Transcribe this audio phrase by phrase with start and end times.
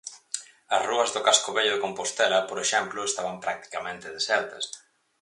[0.75, 4.65] As rúas do casco vello de Compostela, por exemplo, estaban practicamente desertas.